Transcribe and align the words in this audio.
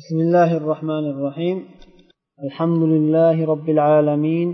بسم 0.00 0.18
الله 0.26 0.56
الرحمن 0.56 1.04
الرحيم. 1.12 1.58
الحمد 2.46 2.82
لله 2.94 3.36
رب 3.52 3.68
العالمين 3.76 4.48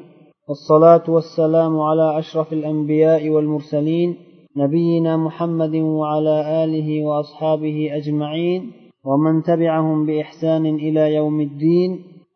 والصلاة 0.49 1.07
والسلام 1.15 1.81
على 1.89 2.19
أشرف 2.19 2.53
الأنبياء 2.53 3.29
والمرسلين 3.29 4.11
نبينا 4.57 5.17
محمد 5.17 5.75
وعلى 5.75 6.37
آله 6.65 6.89
وأصحابه 7.07 7.77
أجمعين 7.99 8.73
ومن 9.09 9.43
تبعهم 9.43 10.07
بإحسان 10.07 10.65
إلى 10.67 11.15
يوم 11.15 11.41
الدين. 11.41 11.91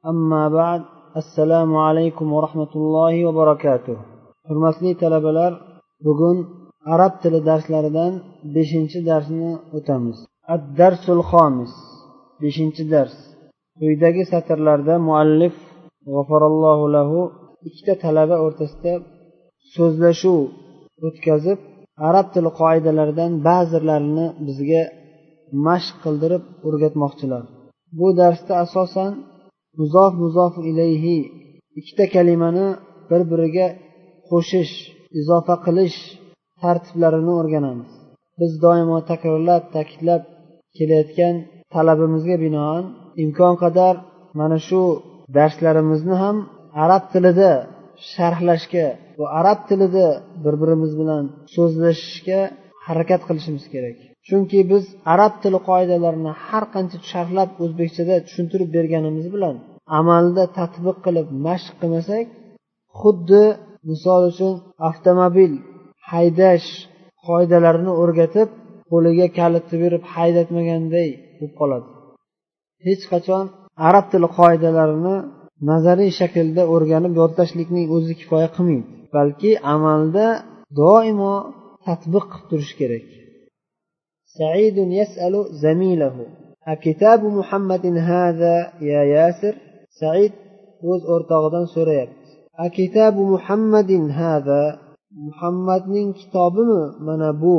أما 0.07 0.48
بعد 0.48 0.82
السلام 1.16 1.77
عليكم 1.77 2.32
ورحمة 2.32 2.73
الله 2.77 3.14
وبركاته. 3.27 3.96
Hurmatli 4.48 4.98
talabalar 5.02 5.52
bugun 6.07 6.36
arab 6.95 7.12
tili 7.23 7.41
darslaridan 7.50 8.12
beshinchi 8.54 8.98
darsni 9.11 9.50
o'tamiz. 9.77 10.16
Ad 10.54 10.62
darsul 10.79 11.20
beshinchi 12.43 12.82
dars. 12.93 13.14
Quyidagi 13.79 14.23
satrlarda 14.32 14.95
muallif 15.09 15.56
g'afarallohu 16.15 16.87
lahu 16.97 17.20
ikkita 17.69 17.95
talaba 18.05 18.37
o'rtasida 18.47 18.92
so'zlashuv 19.74 20.41
o'tkazib 21.06 21.59
arab 22.09 22.27
tili 22.34 22.51
qoidalaridan 22.61 23.33
ba'zilarini 23.48 24.27
bizga 24.47 24.83
mashq 25.66 25.95
qildirib 26.05 26.45
o'rgatmoqchilar. 26.66 27.42
Bu 27.98 28.09
darsda 28.20 28.53
asosan 28.64 29.12
muzof 29.78 30.12
muzof 30.23 30.55
ilayhi 30.70 31.19
ikkita 31.78 32.05
kalimani 32.14 32.66
bir 33.11 33.23
biriga 33.30 33.66
qo'shish 34.30 34.75
izofa 35.20 35.55
qilish 35.66 35.98
tartiblarini 36.62 37.33
o'rganamiz. 37.41 37.91
Biz 38.41 38.53
doimo 38.64 38.98
takrorlab 39.11 39.62
ta'kidlab 39.75 40.23
kelayotgan 40.77 41.34
talabimizga 41.75 42.37
binoan 42.45 42.84
imkon 43.25 43.55
qadar 43.62 43.95
mana 44.41 44.59
shu 44.69 44.80
darslarimizni 45.37 46.16
ham 46.23 46.37
arab 46.84 47.05
tilida 47.12 47.50
sharhlashga 48.12 48.86
va 49.19 49.27
arab 49.41 49.59
tilida 49.69 50.06
bir 50.44 50.55
birimiz 50.62 50.92
bilan 51.00 51.25
so'zlashishga 51.55 52.41
harakat 52.87 53.20
qilishimiz 53.28 53.64
kerak. 53.75 53.97
Chunki 54.28 54.59
biz 54.72 54.84
arab 55.14 55.34
tili 55.42 55.59
qoidalarini 55.70 56.33
har 56.47 56.64
qancha 56.75 56.97
sharhlab 57.12 57.50
o'zbekchada 57.64 58.14
tushuntirib 58.27 58.70
berganimiz 58.77 59.27
bilan 59.34 59.55
amalda 60.00 60.44
tadbiq 60.59 60.97
qilib 61.06 61.27
mashq 61.47 61.72
qilmasak 61.81 62.27
xuddi 63.00 63.44
misol 63.91 64.22
uchun 64.33 64.53
avtomobil 64.89 65.53
haydash 66.11 66.69
qoidalarini 67.27 67.92
o'rgatib 68.03 68.48
qo'liga 68.91 69.27
kalitni 69.39 69.77
berib 69.84 70.03
haydatmaganday 70.14 71.11
bo'lib 71.38 71.53
qoladi 71.59 71.88
hech 72.88 73.03
qachon 73.11 73.45
arab 73.88 74.06
tili 74.11 74.28
qoidalarini 74.39 75.16
nazariy 75.70 76.11
shaklda 76.20 76.64
o'rganib 76.73 77.14
yodlashlikning 77.22 77.86
o'zi 77.95 78.14
kifoya 78.20 78.50
qilmaydi 78.56 78.89
balki 79.16 79.52
amalda 79.73 80.25
doimo 80.81 81.34
tadbiq 81.86 82.25
qilib 82.31 82.47
turish 82.52 82.73
kerak 82.81 83.08
سعيد 84.39 84.78
يسأل 84.78 85.34
زميله 85.66 86.16
أكتاب 86.75 87.22
محمد 87.39 87.86
هذا 88.11 88.56
يا 88.92 89.02
ياسر 89.16 89.53
سعيد 90.02 90.34
o'z 90.89 91.02
o'rtog'idan 91.14 91.66
so'rayapti 91.75 92.30
akitabu 92.66 93.22
muhammadin 93.34 94.03
hada 94.20 94.61
muhammadning 95.25 96.09
kitobimi 96.20 96.84
mana 97.08 97.30
bu 97.42 97.58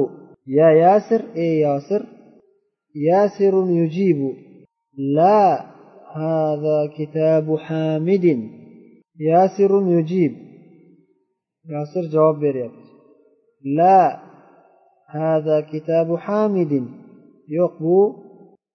ya 0.59 0.69
yasir 0.85 1.21
ey 1.45 1.55
yosir 1.67 2.01
ياسر 3.06 3.66
يجيب. 3.70 4.34
لا 4.98 5.66
هذا 6.16 6.90
كتاب 6.98 7.58
حامد. 7.58 8.50
ياسر 9.20 9.84
يجيب. 9.88 10.32
ياسر 11.70 12.02
جواب 12.12 12.40
بيريب 12.40 12.72
لا 13.66 14.20
هذا 15.10 15.62
كتاب 15.62 16.16
حامد. 16.16 16.88
يقبو 17.50 18.14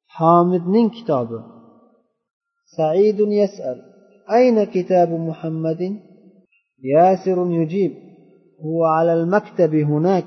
حامد 0.07 0.67
من 0.67 0.91
كتابه. 0.91 1.45
سعيد 2.77 3.21
يسأل 3.21 3.83
أين 4.33 4.65
كتاب 4.65 5.11
محمد؟ 5.11 6.01
ياسر 6.85 7.51
يجيب. 7.51 7.93
هو 8.61 8.85
على 8.85 9.15
المكتب 9.15 9.75
هناك. 9.75 10.27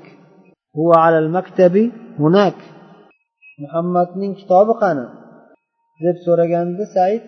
هو 0.76 0.92
على 0.92 1.18
المكتب 1.18 1.92
هناك. 2.18 2.75
Muhammadning 3.62 4.32
kitobi 4.40 4.74
qani? 4.82 5.06
deb 6.04 6.16
so'raganda 6.26 6.84
said 6.94 7.22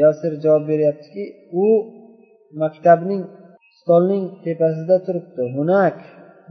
yosir 0.00 0.32
javob 0.42 0.64
beryaptiki 0.70 1.24
u 1.64 1.66
maktabning 2.62 3.22
stolning 3.78 4.24
tepasida 4.44 4.96
turibdi. 5.06 5.42
Hunak 5.56 5.96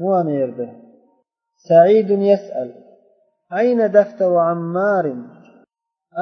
u 0.03 0.05
ana 0.19 0.33
yerda. 0.41 0.67
Saidun 1.67 2.21
yasal. 2.31 2.69
Ayna 3.59 3.85
daftaru 3.97 4.37
ammarin? 4.53 5.21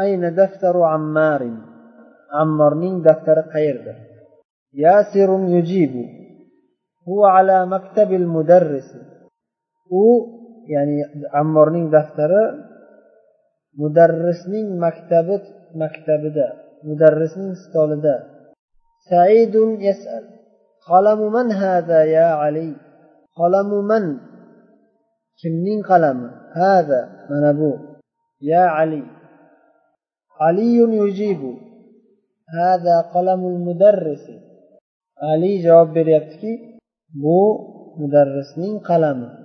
Ayna 0.01 0.29
daftaru 0.39 0.81
ammarin? 0.95 1.57
Ammorning 2.41 2.95
daftari 3.07 3.43
qayerda? 3.53 3.93
Yasirun 4.83 5.43
yujibu. 5.55 6.03
Huwa 7.05 7.27
ala 7.37 7.57
maktabil 7.73 8.25
mudarrisi 8.35 8.99
u 10.03 10.05
ya'ni 10.73 10.95
ammorning 11.41 11.85
daftari 11.95 12.43
mudarrisning 13.79 14.67
maktabi 14.83 15.35
maktabida 15.81 16.47
mudarrisning 16.87 17.53
stolida. 17.63 18.15
Saidun 19.09 19.79
yasal. 19.87 20.23
Qalamu 20.87 21.27
man 21.35 21.47
hada 21.51 21.99
ya 22.07 22.39
ali? 22.45 22.75
Qalamu 23.37 23.79
man? 23.89 24.05
Kimning 25.39 25.81
qalami? 25.89 26.29
Hada 26.55 27.27
mana 27.29 27.51
bu. 27.59 27.71
Ya 28.41 28.65
ali. 28.81 29.03
Aliyun 30.39 30.91
yujibu. 31.01 31.51
Hada 32.47 32.95
qalamul 33.13 33.59
mudarrisi. 33.67 34.35
Ali 35.31 35.51
javob 35.65 35.89
beryaptiki 35.95 36.51
bu 37.13 37.39
mudarrisning 37.99 38.79
qalami. 38.89 39.38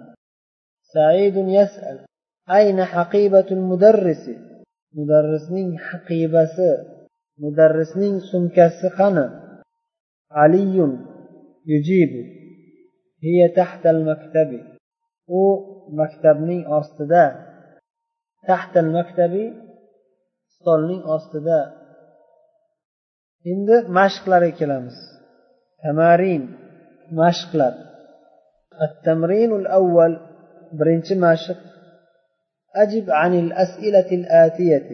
سعيد 0.94 1.36
يسأل 1.38 2.06
أين 2.50 2.86
حقيبة 2.86 3.48
المدرس 3.52 4.30
mudarrisning 4.98 5.78
haqibasi 5.78 6.70
mudarrisning 7.42 8.16
sumkasi 8.30 8.90
qani 8.98 9.26
علي 10.32 10.78
يجيب 11.66 12.12
هي 13.24 13.40
تحت 13.50 13.86
المكتب 13.86 14.52
u 15.30 15.44
maktabning 16.00 16.64
ostida 16.78 17.26
تحت 18.48 18.78
المكتب 18.78 19.34
stolning 20.56 21.02
ostida 21.16 21.60
endi 23.52 23.76
mashqlarga 23.98 24.52
kelamiz 24.60 24.98
tamarin 25.82 26.44
mashqlar 27.20 27.74
التمرين 28.88 29.52
الأول 29.62 30.12
birinchi 30.78 31.16
mashq 31.16 31.60
أجب 32.76 33.10
عن 33.10 33.34
الأسئلة 33.34 34.10
الآتية 34.20 34.90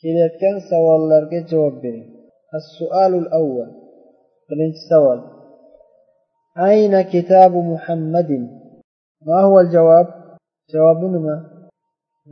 kelayotgan 0.00 0.56
savollarga 0.70 1.44
javob 1.50 1.74
bering 1.84 2.08
السؤال 2.54 3.12
الأول 3.22 3.68
birinchi 4.48 4.82
savol 4.90 5.20
أين 6.58 7.02
كتاب 7.02 7.52
محمد 7.56 8.30
ما 9.26 9.40
هو 9.40 9.60
الجواب 9.60 10.06
javobi 10.72 11.06
nima 11.14 11.36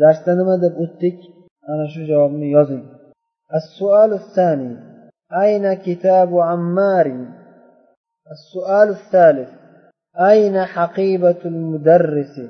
darsda 0.01 0.33
nima 0.39 0.55
deb 0.63 0.75
o'tdik 0.85 1.19
ana 1.71 1.85
shu 1.93 2.01
javobni 2.11 2.49
yozing 2.57 2.85
السؤال 3.55 4.13
الثاني 4.13 4.77
أين 5.33 5.75
كتاب 5.75 6.39
عمار 6.39 7.07
السؤال 8.31 8.89
الثالث 8.89 9.51
أين 10.21 10.65
حقيبة 10.65 11.41
المدرس 11.45 12.41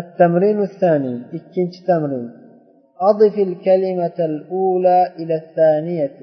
التمرين 0.00 0.58
الثاني 0.62 1.14
إكنش 1.36 1.74
تمرين 1.88 2.30
أضف 3.10 3.34
الكلمة 3.48 4.18
الأولى 4.30 5.00
إلى 5.18 5.34
الثانية 5.42 6.16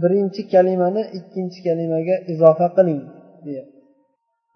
برنش 0.00 0.36
كلمة 0.52 1.00
إكنش 1.18 1.54
كلمة 1.66 1.98
إضافة 2.32 2.66
قلم 2.66 3.00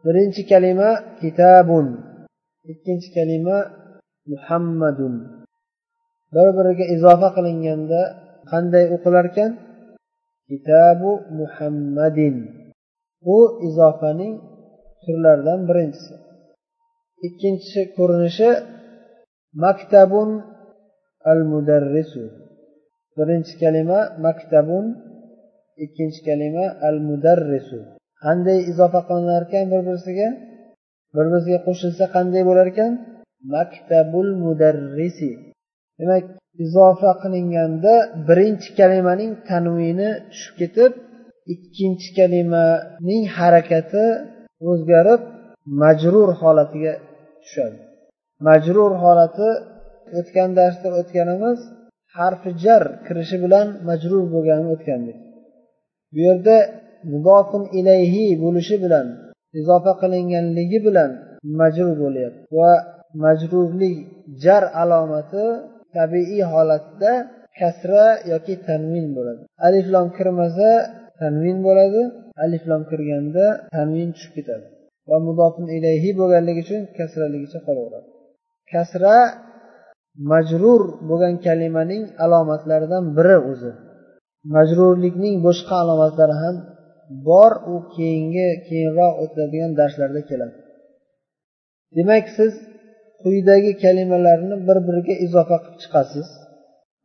برنش 0.04 0.36
كلمة 0.50 0.88
كتاب 1.22 1.68
إكنش 2.70 3.04
كلمة 3.14 3.56
محمد 4.26 5.00
bir 6.34 6.48
biriga 6.56 6.84
izofa 6.94 7.28
qilinganda 7.36 8.00
qanday 8.50 8.84
o'qilarkan 8.94 9.50
kitabu 10.48 11.10
muhammadin 11.38 12.36
bu 13.24 13.38
izofaning 13.68 14.34
turlaridan 15.02 15.60
birinchisi 15.68 16.14
Ikkinchi 17.25 17.81
ko'rinishi 17.97 18.49
maktabun 19.63 20.29
al 21.31 21.39
mudarrisu 21.51 22.23
birinchi 23.17 23.53
kalima 23.61 23.99
maktabun. 24.25 24.85
Ikkinchi 25.85 26.19
kalima 26.27 26.65
al 26.87 26.97
mudarrisu 27.07 27.79
qanday 28.23 28.59
izofa 28.71 29.01
qilinar 29.09 29.43
ekan 29.47 29.65
bir 29.71 29.81
birisiga 29.87 30.27
bir 31.15 31.25
biriga 31.33 31.59
qo'shilsa 31.67 32.05
qanday 32.15 32.43
bo'lar 32.49 32.67
ekan 32.73 32.91
maktabul 33.55 34.27
mudarrisi. 34.45 35.31
Demak 35.99 36.23
izofa 36.65 37.11
qilinganda 37.21 37.93
birinchi 38.27 38.69
kalimaning 38.79 39.31
tanvini 39.49 40.09
tushib 40.31 40.55
ketib 40.61 40.91
ikkinchi 41.53 42.09
kalimaning 42.19 43.23
harakati 43.37 44.05
o'zgarib 44.69 45.21
majrur 45.81 46.29
holatiga 46.41 46.93
tushadi. 47.43 47.79
Majrur 48.47 48.91
holati 49.03 49.49
o'tgan 50.19 50.49
darsda 50.59 50.89
o'tganimiz 50.99 51.59
harfi 52.17 52.49
jar 52.63 52.83
kirishi 53.05 53.37
bilan 53.43 53.67
majrur 53.89 54.23
bo'lganini 54.33 54.69
o'tgandik. 54.75 55.17
Bu 56.13 56.19
yerda 56.27 56.57
mudofun 57.11 57.63
ilayhi 57.79 58.25
bo'lishi 58.43 58.75
bilan 58.83 59.07
izofa 59.59 59.93
qilinganligi 60.01 60.79
bilan 60.87 61.11
majrur 61.59 61.91
bo'lyapti. 62.03 62.41
Va 62.57 62.71
majrurlik 63.25 63.95
jar 64.43 64.63
alomati 64.81 65.45
tabiiy 65.95 66.43
holatda 66.53 67.11
kasra 67.59 68.05
yoki 68.31 68.53
tanvin 68.67 69.07
bo'ladi. 69.17 69.41
Aliflom 69.67 70.07
kirmasa 70.17 70.69
tanvin 71.21 71.57
bo'ladi 71.67 72.01
aliflom 72.43 72.81
kirganda 72.89 73.45
tanvin 73.75 74.09
tushib 74.15 74.33
ketadi. 74.37 74.65
Va 75.09 75.17
mudofin 75.27 75.67
ilayhi 75.77 76.09
bo'lganligi 76.19 76.61
uchun 76.65 76.81
kasraligicha 76.97 77.59
qolaveradi. 77.67 78.07
Kasra 78.71 79.17
majrur 80.31 80.81
bo'lgan 81.09 81.35
kalimaning 81.45 82.03
alomatlaridan 82.25 83.03
biri 83.17 83.37
o'zi. 83.51 83.71
Majrurlikning 84.55 85.35
boshqa 85.47 85.75
alomatlari 85.83 86.35
ham 86.43 86.55
bor 87.27 87.51
u 87.73 87.75
keyingi 87.95 88.47
keyinroq 88.67 89.13
o'tiladigan 89.23 89.71
darslarda 89.79 90.21
keladi. 90.29 90.55
Demak 91.97 92.25
siz 92.37 92.53
quyidagi 93.21 93.71
kalimalarni 93.83 94.55
bir 94.67 94.77
biriga 94.87 95.15
izofa 95.25 95.57
qilib 95.63 95.77
chiqasiz. 95.83 96.27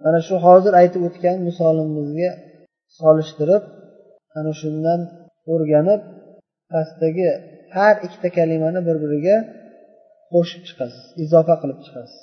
Mana 0.04 0.18
shu 0.26 0.34
hozir 0.46 0.72
aytib 0.80 1.02
o'tgan 1.08 1.36
misolimizga 1.48 2.30
solishtirib 2.98 3.62
ana 4.38 4.52
shundan 4.60 5.00
o'rganib 5.52 6.02
pastdagi 6.72 7.30
har 7.75 7.95
ikkita 8.05 8.29
kalimani 8.37 8.79
bir 8.87 8.97
biriga 9.03 9.37
qo'shib 10.33 10.61
chiqasiz 10.67 11.03
izofa 11.23 11.55
qilib 11.61 11.79
chiqasiz 11.85 12.21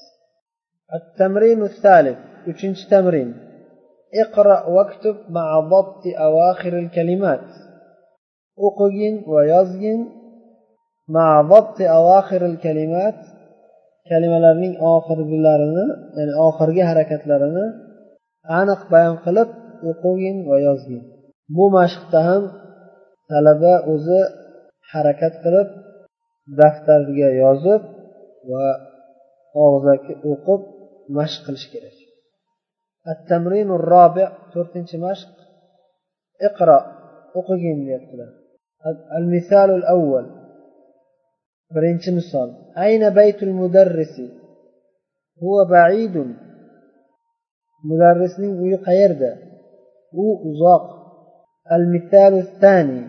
التمرين 0.98 1.60
الثالث 1.70 2.18
uchinchi 2.50 2.84
tamrin 2.92 3.30
اقرأ 4.22 4.58
واكتب 4.74 5.16
مع 5.36 5.48
ضبط 5.72 6.02
أواخر 6.26 6.72
الكلمات 6.78 7.46
o'qigin 8.66 9.14
va 9.32 9.40
yozgin 9.52 10.00
مع 11.08 11.28
ضبط 11.52 11.78
أواخر 11.80 12.46
الكلمات 12.46 13.20
kalimalarning 14.10 14.74
oxirgilarini 14.94 15.86
ya'ni 16.16 16.34
oxirgi 16.46 16.82
harakatlarini 16.90 17.66
aniq 18.60 18.80
bayon 18.92 19.16
qilib 19.24 19.48
o'qigin 19.90 20.36
va 20.50 20.56
yozgin 20.66 21.02
bu 21.56 21.64
mashqda 21.76 22.20
ham 22.28 22.42
talaba 23.30 23.74
o'zi 23.92 24.20
harakat 24.92 25.34
qilib 25.44 25.68
daftarga 26.60 27.28
yozib 27.42 27.82
va 28.50 28.66
og'zaki 29.66 30.12
o'qib 30.32 30.60
mashq 31.16 31.40
qilish 31.46 31.68
kerak 31.74 31.96
التمرين 33.12 33.68
الرابع 33.78 34.28
to'rtinchi 34.52 34.96
mashq 35.06 35.32
اقرأ 36.48 36.78
o'qigin 37.38 37.78
deyaptilar 37.86 38.30
المثال 39.18 39.70
الأول 39.80 40.26
birinchi 41.74 42.10
misol 42.18 42.48
ayna 42.84 43.08
baytul 43.18 43.52
mudarrisi 43.60 44.26
huwa 45.42 45.62
baidun 45.74 46.28
mudarrisning 47.88 48.54
uyi 48.64 48.78
qayerda 48.86 49.30
u 50.24 50.26
uzoq 50.50 50.84
al 51.74 51.84
misalu 51.94 52.38
thani 52.62 53.00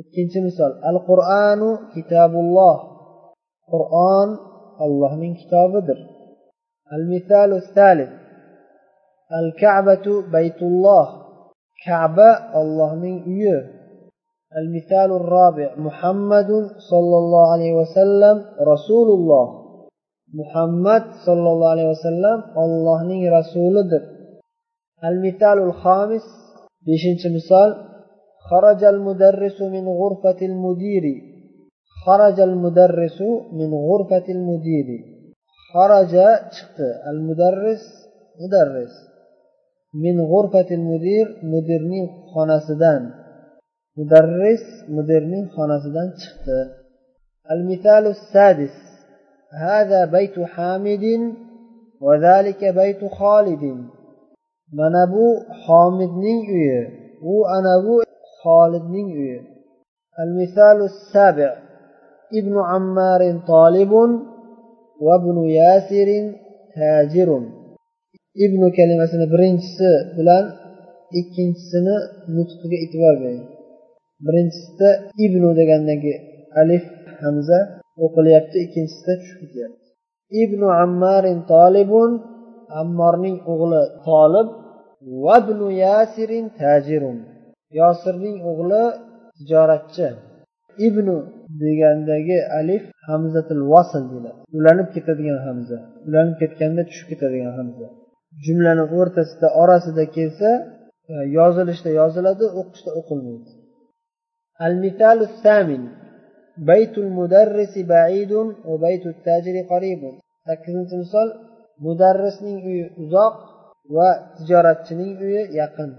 ikkinchi 0.00 0.38
misol 0.46 0.72
al 0.90 0.98
qur'anu 1.08 1.68
kitabulloh 1.94 2.76
qur'on 3.72 4.28
allohning 4.84 5.34
kitobidir 5.40 5.98
al 6.94 7.02
misalu 7.12 7.54
thalith 7.76 8.12
al 9.38 9.48
kabatu 9.62 10.12
baytulloh 10.34 11.06
kaba 11.84 12.30
allohning 12.60 13.18
uyi 13.34 13.58
المثال 14.62 15.10
الرابع 15.20 15.68
محمد 15.76 16.50
صلى 16.90 17.16
الله 17.22 17.52
عليه 17.52 17.72
وسلم 17.80 18.36
رسول 18.72 19.08
الله 19.18 19.46
محمد 20.40 21.02
صلى 21.26 21.48
الله 21.52 21.68
عليه 21.74 21.88
وسلم 21.94 22.38
الله 22.64 23.38
رسوله 23.38 23.90
المثال 25.04 25.58
الخامس 25.58 26.22
بشنش 26.86 27.22
مثال 27.36 27.87
خرج 28.49 28.83
المدرس 28.83 29.61
من 29.61 29.85
غرفة 29.87 30.39
المدير. 30.41 31.05
خرج 32.05 32.39
المدرس 32.39 33.21
من 33.59 33.73
غرفة 33.73 34.27
المدير. 34.29 34.87
خرج 35.73 36.15
المدرس 37.11 37.83
مدرس. 38.41 38.93
من 39.93 40.21
غرفة 40.21 40.69
المدير 40.75 41.27
مديرني 41.43 42.01
خناسدان 42.35 43.03
mudarris 43.97 44.63
mudirning 44.95 45.45
xonasidan 45.55 46.09
chiqdi 46.21 46.59
المثال 47.53 48.03
السادس. 48.15 48.75
هذا 49.65 50.05
بيت 50.05 50.39
حامد 50.39 51.05
وذلك 52.01 52.61
بيت 52.65 53.01
خالد. 53.19 53.63
mana 54.77 55.11
bu 55.11 55.25
homidning 55.65 56.41
uyi 56.55 56.81
u 57.21 57.33
ana 57.55 57.75
bu 57.85 57.95
xolidning 58.40 59.10
uyi 59.22 59.38
المثال 60.24 60.78
السابع 60.92 61.50
ابن 62.40 62.54
عمار 62.70 63.22
طالب 63.52 63.92
وابن 65.06 65.36
ياسر 65.58 66.08
تاجر 66.74 67.30
ibn 68.44 68.62
kalimasini 68.76 69.26
birinchisi 69.32 69.90
bilan 70.16 70.44
ikkinchisini 71.20 71.96
nutqiga 72.36 72.76
e'tibor 72.84 73.14
bering 73.22 73.44
birinchisida 74.26 74.88
ibnu 75.24 75.48
degandagi 75.58 76.14
alif 76.60 76.84
hamza 77.22 77.58
o'qilyapti 78.04 78.56
ikkinchisida 78.64 79.12
tushib 79.20 79.38
ketyapti 79.42 79.88
ibnu 80.42 80.66
ammarin 80.84 81.38
tolibun 81.52 82.10
ammorning 82.80 83.36
o'g'li 83.52 83.82
tolib 84.08 84.48
vabnu 85.24 85.66
yasirin 85.84 86.46
tajirun 86.60 87.18
yosirning 87.79 88.37
o'g'li 88.51 88.83
tijoratchi. 89.37 90.07
Ibnu 90.87 91.15
degandagi 91.63 92.37
alif 92.59 92.83
hamzatil 93.09 93.63
vasl 93.73 94.03
deyiladi. 94.11 94.39
Ulanib 94.57 94.87
ketadigan 94.95 95.39
hamza. 95.47 95.77
Ulanib 96.07 96.35
ketganda 96.41 96.81
tushib 96.89 97.07
ketadigan 97.11 97.53
hamza. 97.59 97.87
Jumlani 98.45 98.83
o'rtasida 98.99 99.47
orasida 99.61 100.03
kelsa 100.15 100.49
e, 101.11 101.13
yozilishda 101.37 101.89
yoziladi 101.99 102.45
o'qishda 102.59 102.91
o'qilmaydi. 102.99 103.51
Al 104.65 104.73
mitalu 104.83 105.25
samin 105.43 105.83
baytul 106.69 107.09
mudarrisi 107.19 107.81
baidun 107.95 108.47
va 108.69 108.75
baytul 108.85 109.13
tajri 109.27 109.61
qaribun. 109.71 110.13
Sakkizinchi 110.47 110.95
misol 111.03 111.27
mudarrisning 111.85 112.57
uyi 112.69 112.85
uzoq 113.03 113.35
va 113.95 114.09
tijoratchining 114.37 115.13
uyi 115.25 115.41
yaqin. 115.61 115.91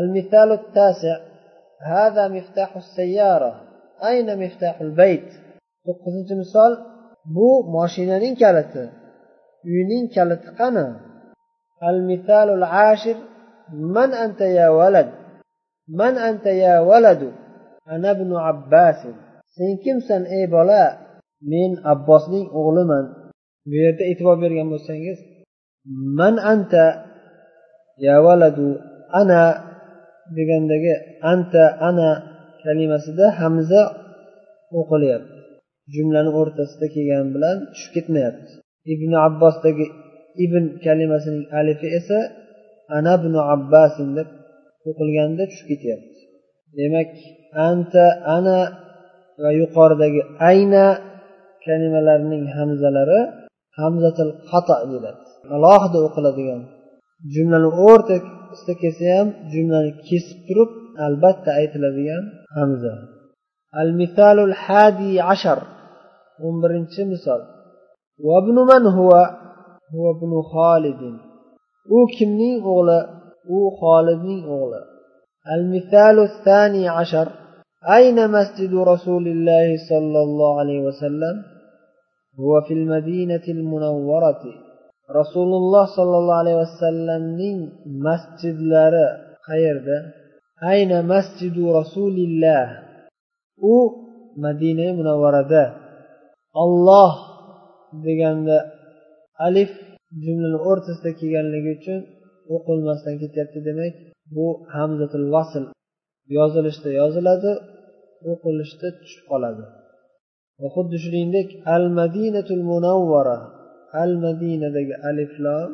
المثال 0.00 0.52
التاسع 0.52 1.16
هذا 1.82 2.28
مفتاح 2.28 2.76
السيارة 2.76 3.52
أين 4.08 4.28
مفتاح 4.44 4.80
البيت 4.80 5.28
to'qqizinchi 5.86 6.34
misol 6.42 6.72
bu 7.34 7.48
moshinaning 7.74 8.34
kaliti 8.42 8.84
uyning 9.72 10.04
kaliti 10.14 10.48
qani 10.60 10.86
المثال 11.90 12.48
العاشر 12.58 13.16
من 13.96 14.10
أنت 14.24 14.40
يا 14.40 14.68
ولد 14.68 15.08
من 16.00 16.14
أنت 16.28 16.46
يا 16.46 16.80
ولد 16.80 17.22
ana 17.86 18.10
ibn 18.16 18.30
abbas 18.52 18.98
sen 19.54 19.70
kimsan 19.84 20.22
ey 20.36 20.44
bola 20.54 20.82
men 21.52 21.70
abbosning 21.92 22.46
o'g'liman 22.58 23.04
bu 23.68 23.74
yerda 23.84 24.04
e'tibor 24.10 24.36
bergan 24.42 24.66
bo'lsangiz 24.72 25.18
man 26.18 26.34
anta 26.52 26.84
ya 28.06 28.16
valadu 28.26 28.66
ana 29.20 29.40
degandagi 30.37 30.93
anta 31.31 31.63
ana 31.89 32.09
kalimasida 32.63 33.25
hamza 33.39 33.81
o'qilyapti. 34.79 35.37
Jumlani 35.93 36.31
o'rtasida 36.39 36.87
kelgani 36.95 37.29
bilan 37.35 37.57
tushib 37.73 37.91
ketmayapti. 37.95 38.51
Ibn 38.93 39.11
abbosdagi 39.27 39.85
ibn 40.45 40.63
kalimasining 40.85 41.45
alifi 41.59 41.87
esa 41.99 42.19
ana 42.97 43.11
ibn 43.19 43.33
abbasin 43.55 44.09
deb 44.17 44.29
o'qilganda 44.89 45.43
tushib 45.51 45.67
ketyapti. 45.71 46.19
Demak 46.77 47.09
anta 47.69 48.05
ana 48.35 48.57
va 49.43 49.51
yuqoridagi 49.61 50.21
ayna 50.49 50.85
kalimalarining 51.65 52.45
hamzalari 52.57 53.19
hamzatil 53.79 54.31
xato 54.49 54.75
deyiladi. 54.89 55.19
Alohida 55.55 55.97
o'qiladigan 56.07 56.61
jumlani 57.33 57.69
o'rtasida 58.51 58.73
kelsa 58.81 59.05
ham 59.17 59.27
jumlani 59.53 59.91
kesib 60.07 60.39
turib 60.47 60.71
albatta 61.07 61.49
aytiladigan 61.59 62.23
hamza 62.57 62.93
al 63.81 63.89
misalul 64.01 64.53
hadi 64.65 65.11
ashar 65.33 65.59
o'n 66.45 66.55
birinchi 66.63 67.03
misol 67.13 67.41
وابن 68.27 68.57
من 68.71 68.83
هو 68.97 69.11
هو 69.95 70.05
ابن 70.15 70.31
خالد 70.53 71.01
u 71.97 71.99
kimning 72.15 72.59
o'g'li 72.73 72.99
u 73.55 73.57
xolidning 73.79 74.43
o'g'li 74.57 74.81
المثال 75.55 76.17
الثاني 76.29 76.83
عشر 76.97 77.27
أين 77.97 78.17
مسجد 78.37 78.73
رسول 78.73 79.25
الله 79.27 79.67
صلى 79.89 80.19
الله 80.25 80.59
عليه 80.59 80.79
وسلم 80.87 81.35
هو 82.39 82.61
في 82.67 82.73
المدينة 82.73 83.45
المنورة 83.47 84.43
rasululloh 85.19 85.85
sollallohu 85.97 86.41
alayhi 86.43 86.59
vasallamning 86.65 87.57
masjidlari 88.05 89.05
qayerda? 89.47 89.97
Ayna 90.71 90.97
masjidu 91.13 91.63
rasulillah. 91.79 92.65
U 93.73 93.75
madina 94.45 94.87
munavvarada. 94.99 95.63
Olloh 96.63 97.13
deganda 98.05 98.57
alif 99.47 99.71
jumlani 100.23 100.59
o'rtasida 100.69 101.11
kelganligi 101.19 101.71
uchun 101.77 101.99
o'qilmasdan 102.55 103.15
ketyapti 103.21 103.59
demak 103.67 103.93
bu 104.35 104.45
hamzatul 104.75 105.27
vasl. 105.35 105.63
Yozilishda 106.37 106.89
yoziladi 107.01 107.51
o'qilishda 108.31 108.87
tushib 108.99 109.23
qoladi. 109.31 109.63
Va 110.61 110.67
xuddi 110.75 110.97
shuningdek 111.03 111.47
al 111.75 111.85
madinatul 111.99 112.63
munavvara. 112.71 113.37
al 114.02 114.12
madinadagi 114.24 114.94
aliflom 115.10 115.70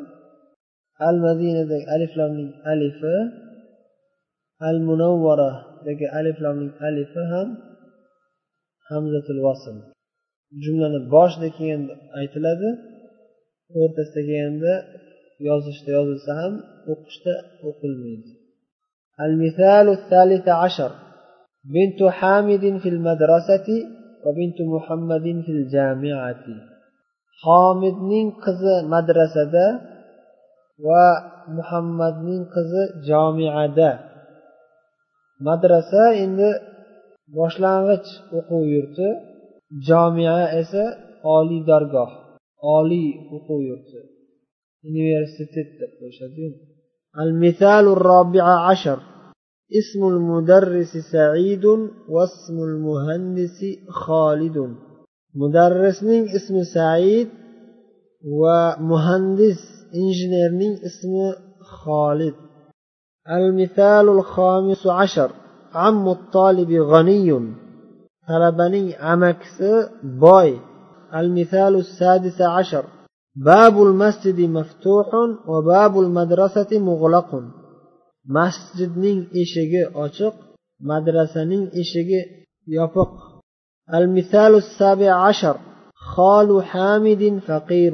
al 1.09 1.17
madinadagi 1.27 1.87
aliflomning 1.95 2.51
alifi 2.73 3.17
al 4.69 4.79
munavvaradagi 4.89 6.07
aliflomning 6.19 6.73
alifi 6.89 7.23
ham 7.33 7.49
hamzatul 8.89 9.41
vasl 9.47 9.77
jumlani 10.63 10.99
boshida 11.15 11.49
kelganda 11.57 11.95
aytiladi 12.19 12.69
o'rtasida 13.81 14.21
kelganda 14.29 14.73
yozishda 15.49 15.91
yozilsa 15.99 16.31
ham 16.41 16.53
o'qishda 16.93 17.35
o'qilmaydi 17.69 18.33
المثال 19.27 19.87
الثالث 19.99 20.49
عشر 20.49 20.91
بنت 21.65 22.01
حامد 22.19 22.65
في 22.83 22.89
المدرسة 22.95 23.69
وبنت 24.25 24.59
محمد 24.75 25.27
في 25.45 25.53
الجامعة 25.59 26.45
حامدning 27.43 28.29
qizi 28.45 28.75
madrasada 28.93 29.67
va 30.87 31.07
muhammadning 31.57 32.43
qizi 32.55 32.83
jomiada 33.09 33.91
madrasa 35.47 36.05
endi 36.25 36.51
boshlang'ich 37.37 38.09
o'quv 38.39 38.63
yurti 38.75 39.09
jomia 39.87 40.37
esa 40.61 40.85
oliy 41.37 41.63
dargoh 41.71 42.11
oliy 42.77 43.09
o'quv 43.37 43.61
yurti 43.69 43.99
universitet 44.91 45.69
deb 45.81 45.91
qo'yishadiyu 46.01 46.51
المثال 47.25 47.85
الرابع 47.97 48.45
عشر 48.69 48.99
اسم 49.81 50.01
المدرس 50.13 50.93
سعيد 51.15 51.65
واسم 52.15 52.57
المهندس 52.69 53.59
خالد 54.03 54.57
مدرسنين 55.35 56.25
اسم 56.29 56.63
سعيد 56.75 57.29
ومهندس 58.25 59.61
انجينيرنين 59.95 60.73
اسم 60.73 61.13
خالد 61.61 62.35
المثال 63.31 64.09
الخامس 64.09 64.87
عشر 64.87 65.31
عم 65.75 66.09
الطالب 66.09 66.71
غني 66.71 67.55
طلبني 68.29 68.95
عمكس 68.95 69.63
باي 70.03 70.61
المثال 71.15 71.77
السادس 71.77 72.41
عشر 72.41 72.85
باب 73.37 73.83
المسجد 73.83 74.41
مفتوح 74.41 75.07
وباب 75.49 75.99
المدرسة 76.01 76.79
مغلق 76.79 77.43
masjidning 78.37 79.21
eshigi 79.43 79.83
ochiq 80.05 80.35
madrasaning 80.89 81.65
eshigi 81.81 82.21
yopiq 82.77 83.11
المثال 83.94 84.56
السابع 84.56 85.12
عشر. 85.28 85.58
خال 86.16 86.64
حامد 86.64 87.40
فقير. 87.48 87.94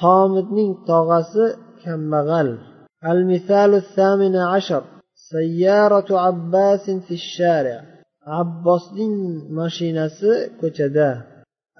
حامدning 0.00 0.72
tog'asi 0.86 1.56
kambag'al 1.82 2.58
المثال 3.04 3.74
الثامن 3.74 4.36
عشر. 4.36 4.82
سيارة 5.14 6.18
عباس 6.18 6.90
في 6.90 7.14
الشارع. 7.14 7.84
عباسning 8.26 9.48
mashinasi 9.50 10.60
ko'chada 10.60 11.22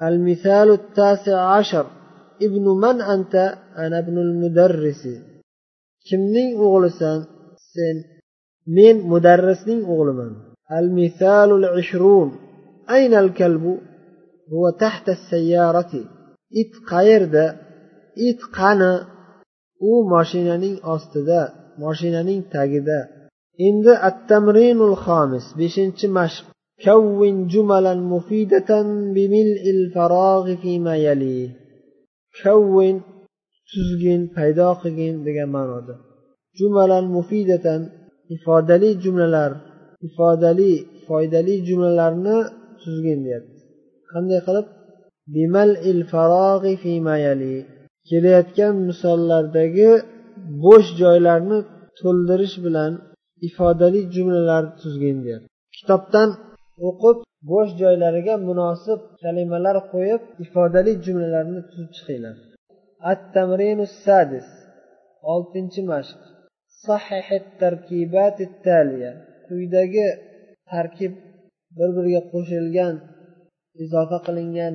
المثال 0.03 0.71
التاسع 0.71 1.41
عشر. 1.41 1.87
ابن 2.43 2.65
من 2.69 3.01
أنت؟ 3.01 3.35
أنا 3.79 3.99
ابن 3.99 4.19
المدرس. 4.19 5.09
kimning 6.09 6.53
o'g'lisan 6.67 7.19
sen 7.73 7.97
men 8.77 8.97
mudarrisning 9.11 9.81
o'g'liman 9.93 10.33
المثال 10.73 11.51
العشرون. 11.61 12.48
أين 12.90 13.14
الكلب 13.14 13.80
هو 14.54 14.70
تحت 14.70 15.10
السيارة 15.10 15.94
it 16.62 16.74
qayerda 16.90 17.46
it 18.28 18.42
qani 18.58 18.94
u 19.90 19.92
moshinaning 20.14 20.78
ostida 20.94 21.42
moshinaning 21.84 22.42
tagida 22.54 23.00
endi 23.68 23.94
التمرين 24.10 24.80
الخامس 24.90 25.46
beshinchi 25.60 26.08
mashq 26.18 26.46
كون 26.86 27.48
جملا 27.48 27.94
مفيدة 27.94 28.82
بملء 29.16 29.64
الفراغ 29.76 30.56
فيما 30.56 30.96
يليه 30.98 31.50
كون 32.44 33.02
tuzgin 33.74 34.22
paydo 34.36 34.70
qilgin 34.82 35.16
degan 35.26 35.50
ma'noda 35.56 35.96
jumalan 36.58 37.06
mufidatan 37.16 37.82
ifodali 38.36 38.90
jumlalar 39.04 39.52
ifodali 40.08 40.74
foydali 41.08 41.56
jumlalarni 41.68 42.38
tuzgin 42.83 43.19
deyapti. 43.27 43.59
Qanday 44.11 44.41
qilib? 44.47 44.67
Bimal 45.35 45.71
il 45.91 46.01
fimayali 46.83 47.55
kelayotgan 48.09 48.75
misollardagi 48.89 49.91
bo'sh 50.65 50.89
joylarni 51.01 51.59
to'ldirish 52.01 52.57
bilan 52.67 52.93
ifodali 53.49 54.01
jumlalar 54.15 54.65
tuzgin 54.81 55.17
deyapti. 55.25 55.49
Kitobdan 55.77 56.29
o'qib 56.89 57.19
bo'sh 57.51 57.73
joylariga 57.81 58.35
munosib 58.49 59.01
kalimalar 59.23 59.77
qo'yib 59.93 60.23
ifodali 60.45 60.93
jumlalarni 61.05 61.61
tuzib 61.71 61.91
chiqinglar. 61.97 62.37
At 63.11 63.21
tamrinu 63.35 63.87
sadis 64.05 64.49
oltinchi 65.33 65.81
mashq. 65.93 66.21
Tarkibati 67.61 68.45
taliya 68.67 69.13
quyidagi 69.47 70.07
tarkib 70.71 71.13
bir 71.78 71.90
biriga 71.96 72.22
qo'shilgan 72.32 72.96
izofa 73.84 74.18
qilingan 74.26 74.74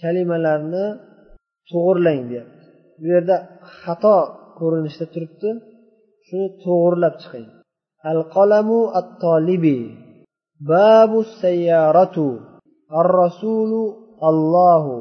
kalimalarni 0.00 0.86
to'g'irlang 1.70 2.20
deyapti 2.30 2.64
bu 3.00 3.04
yerda 3.14 3.36
xato 3.80 4.18
ko'rinishda 4.58 5.06
turibdi 5.14 5.50
shuni 6.26 6.48
to'g'irlab 6.64 7.14
chiqing 7.22 7.48
al 8.10 8.20
qalamu 8.34 8.78
at 8.98 9.08
tolibi 9.24 9.78
babu 10.70 11.18
sayyaratu 11.42 12.26
ar 13.00 13.08
rasulu 13.22 13.80
allohu 14.30 14.94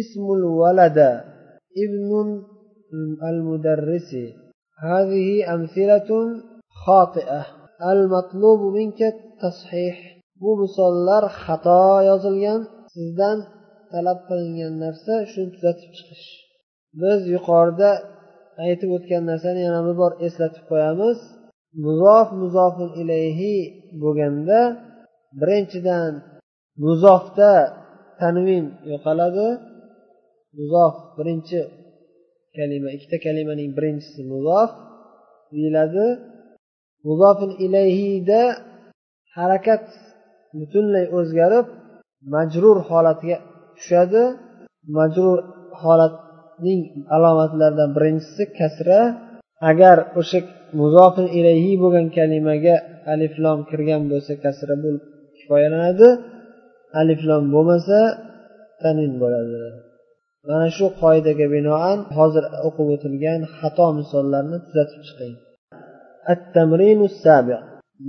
ismul 0.00 0.44
valada 0.60 1.10
ابن 1.84 2.10
المدرس 3.30 4.10
هذه 4.88 5.54
أمثلة 5.54 6.10
خاطئة 6.86 7.46
المطلوب 7.92 8.60
منك 8.74 9.00
التصحيح 9.02 9.96
bu 10.41 10.51
misollar 10.61 11.23
xato 11.43 11.83
yozilgan 12.09 12.61
sizdan 12.93 13.37
talab 13.91 14.19
qilingan 14.27 14.73
narsa 14.83 15.13
shuni 15.31 15.49
tuzatib 15.55 15.91
chiqish. 15.97 16.27
Biz 17.01 17.19
yuqorida 17.35 17.91
aytib 18.65 18.89
o'tgan 18.97 19.23
narsani 19.31 19.61
yana 19.67 19.81
bir 19.87 19.95
bor 20.01 20.11
eslatib 20.25 20.63
qo'yamiz. 20.71 21.17
Muzof 21.85 22.27
muzofun 22.41 22.89
ilayhi 23.01 23.55
bo'lganda 24.01 24.59
birinchidan 25.41 26.11
muzofda 26.83 27.51
tanvin 28.21 28.65
yo'qoladi. 28.91 29.47
Muzof 30.57 30.95
birinchi 31.17 31.59
kalima 32.55 32.89
ikkita 32.95 33.17
kalimaning 33.25 33.69
birinchisi 33.77 34.21
muzof 34.33 34.71
deyiladi. 35.53 36.07
Muzofin 37.07 37.51
ilayhida 37.65 38.41
harakat 39.37 39.85
butunlay 40.58 41.04
o'zgarib 41.18 41.66
majrur 42.34 42.76
holatiga 42.88 43.36
tushadi 43.76 44.22
majrur 44.98 45.38
holatning 45.82 46.80
alomatlaridan 47.16 47.90
birinchisi 47.96 48.42
kasra 48.58 49.00
agar 49.70 49.96
o'sha 50.20 50.38
muzofin 50.80 51.26
ilayhi 51.38 51.72
bo'lgan 51.82 52.06
kalimaga 52.16 52.74
aliflom 53.12 53.58
kirgan 53.70 54.02
bo'lsa 54.10 54.32
kasra 54.44 54.74
bo'lib 54.82 55.02
kifoyalanadi 55.38 56.08
aliflom 57.00 57.44
bo'lmasa 57.54 57.98
tanvin 58.82 59.12
bo'ladi 59.22 59.56
mana 60.48 60.68
shu 60.76 60.86
qoidaga 61.02 61.46
binoan 61.54 61.98
hozir 62.16 62.44
o'qib 62.66 62.88
o'tilgan 62.94 63.40
xato 63.58 63.86
misollarni 63.98 64.58
tuzatib 64.66 65.02
chiqing 65.08 65.34
التمرين 66.34 67.00
السابع 67.10 67.58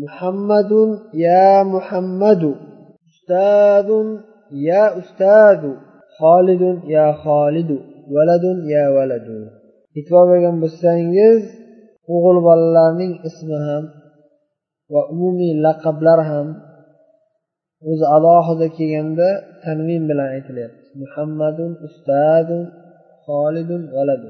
muhammadun 0.00 0.88
ya 1.26 1.64
muhammadu. 1.74 2.50
Ustadun 3.08 4.06
ya 4.68 4.84
ustadu. 5.00 5.70
Xolidun 6.18 6.76
ya 6.94 7.06
xolidu. 7.24 7.76
Valadun 8.14 8.56
ya 8.74 8.84
valadu 8.96 9.38
e'tibor 9.98 10.24
bergan 10.30 10.56
bo'lsangiz 10.62 11.42
o'g'il 12.14 12.38
bolalarning 12.46 13.12
ismi 13.28 13.56
ham 13.66 13.84
va 14.92 15.02
umumiy 15.12 15.52
laqablar 15.64 16.20
ham 16.30 16.48
الله 17.82 18.06
alohida 18.16 18.66
kelganda 18.76 19.28
tanvin 19.64 20.02
bilan 20.08 20.28
aytilyapti. 20.36 20.84
Muhammadun 21.02 21.70
ustadun 21.86 22.62
خالد 23.26 23.70
ولد 23.96 24.24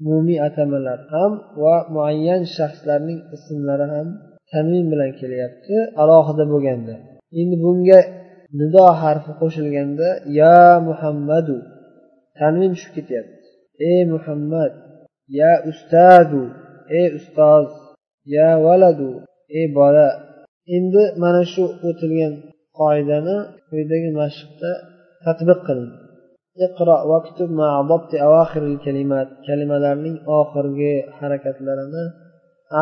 umumiy 0.00 0.38
atamalar 0.48 1.00
ham 1.14 1.32
va 1.62 1.76
muayyan 1.94 2.42
shaxslarning 2.56 3.20
ismlari 3.36 3.86
ham 3.94 4.08
tanvin 4.54 4.86
bilan 4.92 5.10
kelyapti 5.20 5.76
alohida 6.02 6.44
bo'lganda. 6.52 6.94
Endi 7.40 7.56
bunga 7.64 7.98
nido 8.58 8.84
harfi 9.00 9.32
qo'shilganda 9.40 10.08
ya 10.40 10.58
muhammadu 10.88 11.56
tanvin 12.38 12.70
tushib 12.74 12.92
ketyapti. 12.96 13.46
Ey 13.90 14.00
muhammad 14.12 14.72
ya 15.40 15.52
ustadu 15.70 16.42
ey 16.98 17.06
ustoz 17.18 17.68
ya 18.34 18.48
valadu 18.66 19.10
ey 19.58 19.66
bola 19.78 20.08
endi 20.76 21.02
mana 21.22 21.42
shu 21.52 21.64
o'tilgan 21.88 22.32
qoidani 22.78 23.36
quyidagi 23.68 24.10
mashqda 24.20 24.70
tatbiq 25.24 25.60
qiling. 25.68 25.92
Iqro 26.66 26.96
vaktub 27.12 27.50
kalimalarning 29.46 30.16
oxirgi 30.38 30.94
harakatlarini 31.18 32.04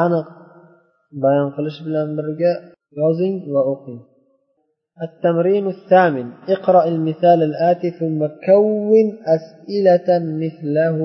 aniq 0.02 0.26
bayon 1.23 1.49
qilish 1.55 1.79
bilan 1.85 2.07
birga 2.17 2.51
yozing 2.99 3.35
va 3.53 3.63
o'qing 3.73 4.01
التمرين 5.05 5.65
الثامن 5.75 6.27
اقرأ 6.55 6.83
المثال 6.91 7.39
الآتي 7.49 7.89
ثم 7.99 8.19
كون 8.49 9.07
أسئلة 9.35 10.09
مثله 10.43 10.97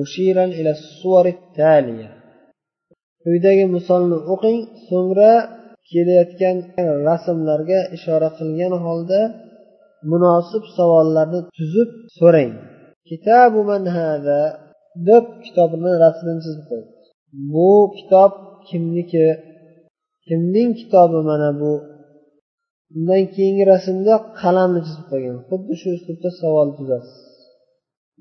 مشيرا 0.00 0.44
إلى 0.44 0.70
الصور 0.78 1.26
التالية 1.36 2.10
quyidagi 3.24 3.64
misolni 3.76 4.16
o'qing 4.34 4.58
so'ngra 4.88 5.32
kelayotgan 5.90 6.56
rasmlarga 7.08 7.80
ishora 7.96 8.28
qilgan 8.38 8.74
holda 8.84 9.20
munosib 10.10 10.62
savollarni 10.76 11.40
tuzib 11.56 11.90
so'rang 12.18 12.52
kitabu 13.08 13.60
man 13.70 13.82
hada 13.96 14.40
deb 15.08 15.24
kitobni 15.44 15.92
rasmini 16.04 16.40
chizib 16.44 16.64
qo'ydi 16.70 16.90
bu 17.52 17.70
kitob 17.96 18.32
kimniki? 18.69 19.25
Kimning 20.25 20.71
kitobi 20.79 21.19
mana 21.29 21.49
bu? 21.59 21.73
Undan 22.95 23.23
keyingi 23.35 23.63
rasmda 23.73 24.13
qalamni 24.41 24.81
chizib 24.85 25.05
qo'ygan. 25.11 25.37
Xuddi 25.49 25.73
shu 25.81 25.87
uslubda 25.97 26.29
savol 26.41 26.69
tuzasiz. 26.77 27.17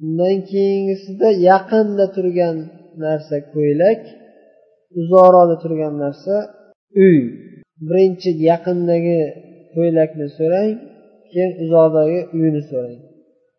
Undan 0.05 0.37
keyingisida 0.51 1.29
yaqinda 1.51 2.05
turgan 2.15 2.57
narsa 3.05 3.37
ko'ylak 3.53 4.01
uzoqroqda 5.01 5.57
turgan 5.63 5.95
narsa 6.05 6.35
uy. 7.05 7.19
Birinchi 7.89 8.31
yaqindagi 8.51 9.21
ko'ylakni 9.75 10.27
so'rang 10.39 10.71
keyin 11.31 11.53
uzoqdagi 11.65 12.21
uyni 12.39 12.63
so'rang. 12.71 12.99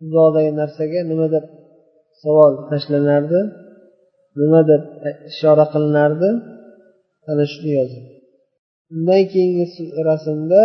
Uzoqdagi 0.06 0.52
narsaga 0.62 1.00
nima 1.12 1.28
deb 1.36 1.46
savol 2.22 2.54
tashlanardi? 2.70 3.42
Nima 4.40 4.62
deb 4.72 4.84
ishora 5.32 5.66
qilinardi? 5.74 6.30
ana 7.30 7.44
shuni 7.52 7.72
yozing 7.80 8.06
undan 8.94 9.22
keyingi 9.32 9.66
rasmda 10.10 10.64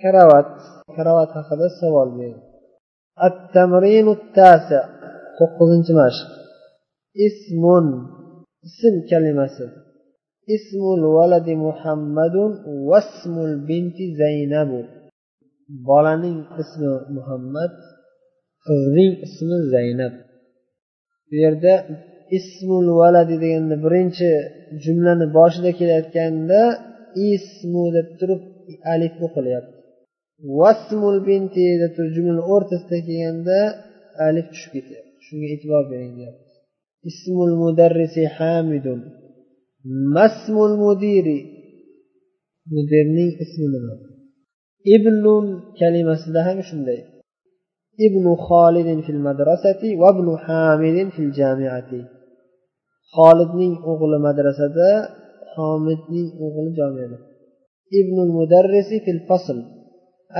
karavat 0.00 0.50
karavat 0.96 1.30
haqida 1.38 1.66
savol 1.80 2.08
berdi. 2.18 2.40
To'qqizinchi 5.38 5.92
mashq. 6.00 6.28
Ismun 7.26 7.86
ism 8.66 8.94
kalimasi. 9.10 9.66
Ismul 10.56 11.02
valadi 11.16 11.54
muhammadun 11.66 12.50
vasmul 12.90 13.54
binti 13.68 14.04
zaynabu. 14.20 14.80
Bolaning 15.88 16.38
ismi 16.62 16.90
muhammad 17.16 17.72
qizning 18.66 19.12
ismi 19.26 19.56
zaynab. 19.74 20.14
Bu 21.28 21.34
yerda 21.44 21.74
ismul 22.38 22.86
valadi 23.00 23.34
deganda 23.42 23.76
birinchi 23.84 24.30
jumlani 24.84 25.26
boshida 25.36 25.70
kelayotganda 25.78 26.60
ismu 27.32 27.84
deb 27.96 28.08
turib 28.18 28.42
alif 28.92 29.14
o'qilyapti. 29.26 29.74
Vasmul 30.58 31.18
binti 31.28 31.66
deb 31.82 31.92
turib 31.96 32.12
jumlani 32.16 32.42
o'rtasida 32.54 32.98
kelganda 33.08 33.58
alif 34.26 34.46
tushib 34.52 34.70
ketyapti. 34.76 35.10
Shunga 35.24 35.46
e'tibor 35.54 35.84
bering 35.92 36.12
deyapti. 36.18 36.44
Ismul 37.10 37.52
mudarrisi 37.62 38.22
hamidun. 38.36 39.00
Masmul 40.16 40.74
mudiri. 40.82 41.38
Mudirning 42.72 43.30
ismi 43.44 43.66
nima? 43.74 43.94
Ibnun 44.96 45.46
kalimasida 45.78 46.40
ham 46.46 46.58
shunday. 46.68 47.00
Ibnu 48.06 48.32
xolidin 48.46 49.00
fil 49.06 49.20
madrasati 49.26 49.88
va 50.00 50.08
ibnu 50.14 50.32
hamidin 50.46 51.08
fil 51.14 51.30
jamiati. 51.38 52.00
Xolidning 53.16 53.74
o'g'li 53.90 54.18
madrasada 54.26 54.88
homidning 55.56 56.28
o'g'li 56.44 56.70
jomiyada 56.78 57.18
ibnul 58.00 58.30
mudarrisi 58.38 58.96
fil 59.04 59.20
fasl. 59.28 59.58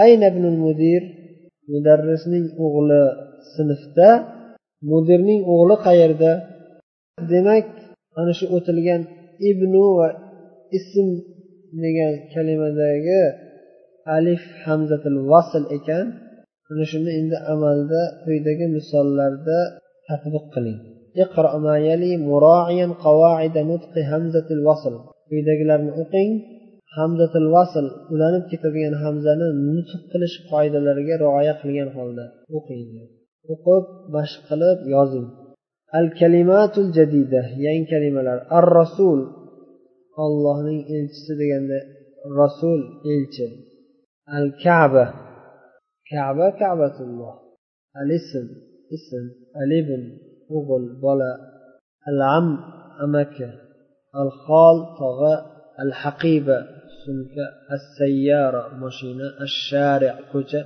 Ayna 0.05 0.27
ibnul 0.33 0.59
mudir? 0.65 1.03
Mudarrisning 1.73 2.47
o'g'li 2.65 3.03
sinfda 3.55 4.11
mudirning 4.91 5.41
o'g'li 5.53 5.77
qayerda? 5.87 6.33
Demak 7.33 7.67
ana 8.21 8.33
shu 8.39 8.45
o'tilgan 8.57 9.03
ibnu 9.51 9.85
va 9.99 10.09
ism 10.79 11.09
degan 11.83 12.13
kalimadagi 12.33 13.23
alif 14.17 14.43
hamzatil 14.65 15.19
vasl 15.31 15.65
ekan. 15.77 16.07
Ana 16.71 16.85
shuni 16.91 17.11
endi 17.21 17.37
amalda 17.55 18.03
quyidagi 18.25 18.67
misollarda 18.77 19.59
tadbiq 20.07 20.47
qiling. 20.55 20.79
اقرأ 21.26 21.58
ما 21.66 21.76
يلي 21.90 22.12
مراعيا 22.18 22.88
قواعد 23.06 23.56
نطق 23.58 23.94
همزة 24.12 24.48
الوصل 24.58 24.96
quyidagilarni 25.30 25.92
o'qing 26.02 26.32
hamzatil 26.98 27.48
vasl 27.56 27.86
ulanib 28.14 28.44
ketadigan 28.52 28.96
hamzani 29.04 29.48
nutq 29.76 30.02
qilish 30.12 30.36
qoidalariga 30.52 31.16
rioya 31.24 31.54
qilgan 31.62 31.90
holda 31.98 32.26
o'qing 32.58 32.84
o'qib 33.54 33.84
mashq 34.16 34.40
qilib 34.50 34.80
yozing 34.96 35.28
al 36.00 36.08
kalimatul 36.20 36.90
jadida 36.98 37.42
yangi 37.66 37.86
kalimalar 37.94 38.40
ar 38.58 38.66
rasul 38.80 39.20
allohning 40.26 40.82
elchisi 40.96 41.34
deganda 41.42 41.80
rasul 42.42 42.80
elchi 43.14 43.48
al 44.38 44.48
kaba 44.64 45.06
kaba 46.12 46.48
kabatulloh 46.62 47.34
al 48.02 48.10
ism 48.20 48.46
ism 48.98 49.26
al 49.62 49.72
ibn 49.82 50.02
o'g'il 50.57 50.87
bola 51.05 51.33
al 52.11 52.21
am 52.39 52.47
amaki 53.05 53.49
al 54.21 54.31
xol 54.45 54.77
tog'a 55.01 55.35
al 55.83 55.93
haqiba 56.01 56.59
sumka 57.03 57.45
as 57.75 57.83
sayyara 57.99 58.63
mashina 58.83 59.27
ash 59.45 59.57
shari 59.69 60.09
ko'cha 60.33 60.61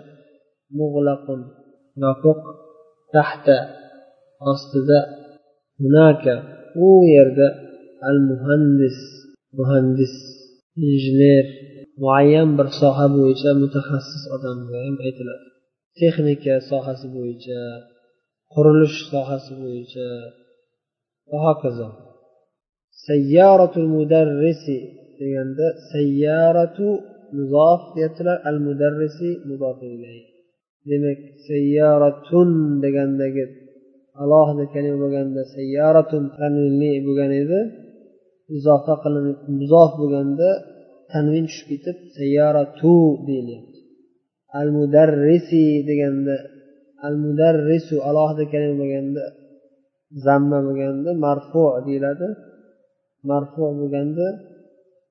mug'laqun 0.78 1.40
yopiq 2.02 2.40
tahta 3.14 3.58
ostida 4.50 5.00
hunaka 5.80 6.34
u 6.86 6.88
yerda 7.14 7.48
al 8.08 8.18
muhandis 8.30 8.98
muhandis 9.58 10.14
injener 10.84 11.46
muayyan 12.02 12.50
bir 12.58 12.68
soha 12.80 13.06
bo'yicha 13.16 13.50
mutaxassis 13.62 14.24
odamga 14.34 14.76
ham 14.84 14.96
aytiladi. 15.06 15.46
Texnika 15.98 16.54
sohasi 16.70 17.06
bo'yicha 17.16 17.60
qurilish 18.54 18.98
sohasi 19.10 19.52
bo'yicha 19.62 20.06
va 21.30 21.38
hokazo. 21.46 21.88
Sayyaratul 23.08 23.88
mudarrisi 23.96 24.76
deganda 25.20 25.66
sayyaratu 25.92 26.88
muzof 27.36 27.80
deyaptilar 27.94 28.36
al 28.48 28.58
mudarrisi 28.66 29.30
muzof 29.48 29.78
demak 30.88 31.20
sayyaratun 31.48 32.50
degandagi 32.84 33.44
alohida 34.22 34.64
kalima 34.74 34.98
bo'lganda 35.04 35.42
sayyaratun 35.56 36.24
tanvinli 36.38 36.92
bo'lgan 37.06 37.32
edi. 37.42 37.60
Izofa 38.56 38.94
qilinib 39.02 39.38
muzof 39.58 39.90
bo'lganda 40.00 40.48
tanvin 41.12 41.44
tushib 41.48 41.66
ketib 41.72 41.96
sayyaratu 42.18 42.94
deyilyapti 43.28 43.78
al 44.60 44.68
mudarrisi 44.78 45.64
deganda 45.90 46.36
al 47.07 47.15
mudarrisu 47.25 47.95
alohida 48.09 48.43
kalima 48.51 48.75
bo'lganda 48.81 49.23
zamma 50.25 50.57
bo'lganda 50.67 51.09
marfu 51.25 51.63
deyiladi 51.87 52.27
marfu 53.29 53.61
bo'lganda 53.79 54.27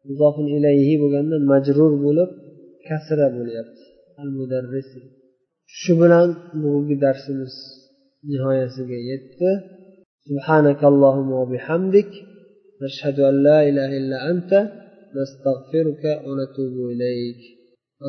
muzofin 0.08 0.46
ilayhi 0.56 0.94
bo'lganda 1.02 1.36
majrur 1.52 1.92
bo'lib 2.04 2.30
kasra 2.88 3.26
bo'lyapti 3.36 3.82
al 4.22 4.30
mudarrisi 4.38 5.00
shu 5.80 5.92
bilan 6.00 6.28
bugungi 6.60 6.96
darsimiz 7.04 7.54
nihoyasiga 8.30 8.98
yetdi 9.10 9.50
سبحانك 10.28 10.80
اللهم 10.92 11.30
وبحمدك 11.40 12.10
نشهد 12.82 13.20
أن 13.30 13.36
لا 13.42 13.58
إله 13.68 13.90
إلا 14.00 14.18
أنت 14.30 14.52
نستغفرك 15.16 16.04
ونتوب 16.26 16.74
إليك 16.92 17.40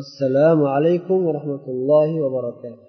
السلام 0.02 0.60
عليكم 0.74 1.18
ورحمة 1.26 1.64
الله 1.74 2.08
وبركاته 2.22 2.85